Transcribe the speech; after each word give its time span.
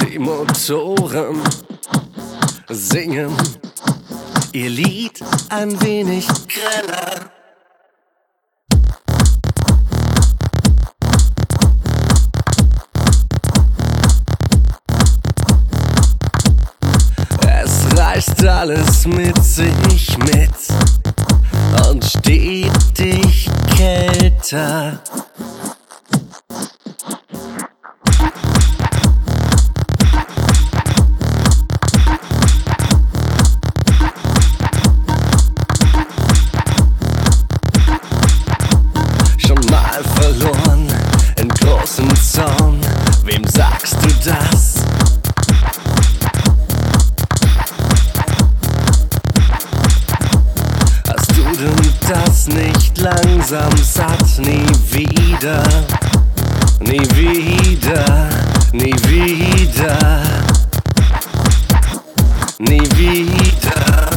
Die 0.00 0.18
Motoren 0.18 1.42
singen 2.70 3.36
ihr 4.52 4.70
Lied 4.70 5.20
ein 5.50 5.78
wenig 5.82 6.26
greller. 6.48 7.30
Es 17.62 17.98
reißt 17.98 18.44
alles 18.46 19.06
mit 19.06 19.42
sich 19.44 20.16
mit 20.18 20.61
das? 44.24 44.74
Hast 51.08 51.30
du 51.36 51.42
denn 51.56 51.94
das 52.08 52.46
nicht 52.48 52.98
langsam 52.98 53.76
satt? 53.78 54.38
Nie 54.38 54.66
wieder, 54.92 55.62
nie 56.80 57.00
wieder, 57.16 58.28
nie 58.72 58.94
wieder, 59.08 60.22
nie 62.58 62.88
wieder. 62.96 64.10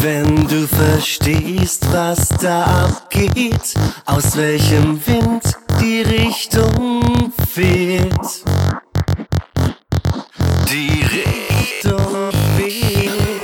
Wenn 0.00 0.46
du 0.46 0.66
verstehst, 0.66 1.86
was 1.92 2.28
da 2.40 2.64
abgeht, 2.64 3.74
aus 4.06 4.36
welchem 4.36 5.00
Wind 5.06 5.65
die 5.80 6.02
Richtung 6.02 7.32
fehlt. 7.48 8.44
Die 10.70 11.02
Richtung 11.02 12.30
fehlt. 12.56 13.36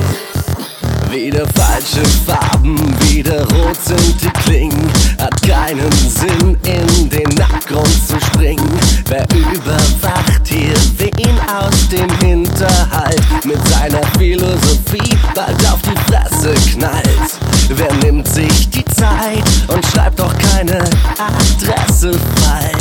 Wieder 1.11 1.47
falsche 1.55 2.05
Farben, 2.27 2.77
wieder 3.00 3.42
rot 3.50 3.77
sind 3.84 4.22
die 4.22 4.30
Klingen. 4.44 4.91
Hat 5.19 5.42
keinen 5.42 5.92
Sinn, 5.92 6.56
in 6.64 7.11
den 7.11 7.42
Abgrund 7.42 8.08
zu 8.08 8.19
springen. 8.27 8.80
Wer 9.08 9.27
überwacht 9.30 10.46
hier 10.46 10.74
wen 10.96 11.39
aus 11.48 11.89
dem 11.91 12.08
Hinterhalt? 12.19 13.22
Mit 13.44 13.58
seiner 13.69 14.02
Philosophie 14.19 15.17
bald 15.34 15.61
auf 15.70 15.80
die 15.83 16.12
Fresse 16.12 16.55
knallt. 16.70 17.39
Wer 17.69 17.92
nimmt 18.05 18.27
sich 18.28 18.70
die 18.70 18.84
Zeit 18.86 19.44
und 19.69 19.84
schreibt 19.86 20.19
doch 20.19 20.34
keine 20.39 20.78
Adresse 21.19 21.81
survive. 22.03 22.71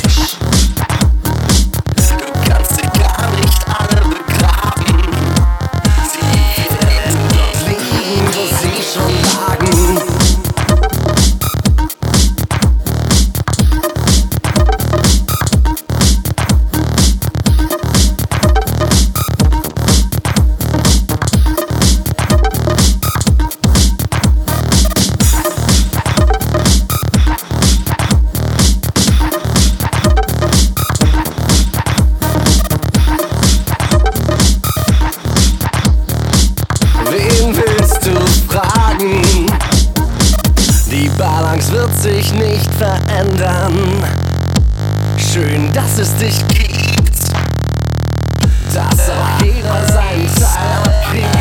Verändern. 43.21 44.03
Schön, 45.17 45.71
dass 45.73 45.99
es 45.99 46.15
dich 46.15 46.47
gibt, 46.47 47.17
dass 48.73 49.09
auch 49.09 49.43
jeder 49.43 49.87
seinen 49.87 50.35
Teil 50.35 50.79
abkriegt. 50.85 51.39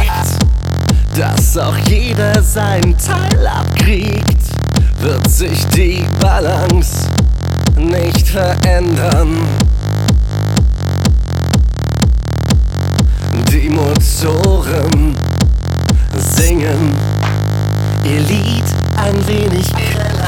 Dass 1.17 1.59
auch 1.59 1.77
jeder 1.89 2.43
seinen 2.43 2.97
Teil 2.97 3.47
abkriegt, 3.47 4.43
wird 5.01 5.31
sich 5.31 5.67
die 5.69 6.05
Balance 6.21 7.09
nicht 7.77 8.29
verändern. 8.29 9.39
Die 13.53 13.69
Motoren 13.69 15.17
singen 16.17 16.95
ihr 18.05 18.21
Lied 18.21 18.65
ein 18.97 19.27
wenig 19.27 19.67
greller. 19.73 20.20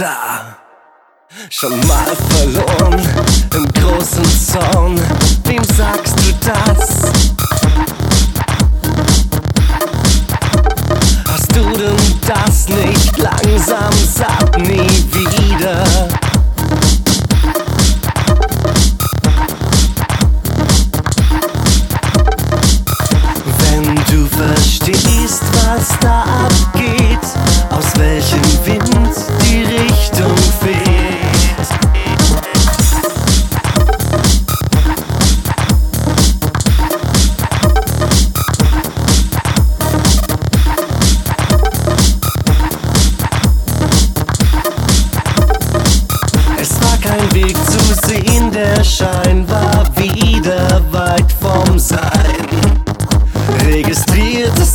Kälter. 0.00 0.56
Schon 1.48 1.78
mal 1.86 2.16
verloren 2.30 3.00
im 3.54 3.68
großen 3.72 4.24
Zaun. 4.24 5.00
Wem 5.44 5.62
sagst 5.64 6.16
du 6.18 6.32
das? 6.46 7.99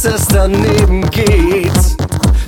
Es 0.06 0.28
daneben 0.28 1.10
geht. 1.10 1.72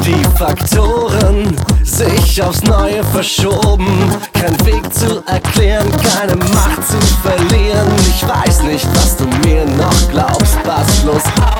Die 0.06 0.24
Faktoren 0.38 1.56
sich 1.84 2.42
aufs 2.42 2.62
Neue 2.64 3.04
verschoben. 3.04 3.88
Kein 4.34 4.58
Weg 4.66 4.94
zu 4.94 5.24
erklären, 5.26 5.88
keine 6.14 6.36
Macht 6.36 6.88
zu 6.88 6.98
verlieren. 7.22 7.88
Ich 8.08 8.28
weiß 8.28 8.64
nicht, 8.64 8.88
was 8.96 9.18
du 9.18 9.26
mir 9.48 9.66
noch 9.66 10.10
glaubst. 10.10 10.62
Pass 10.64 11.02
bloß 11.02 11.24
auf, 11.42 11.57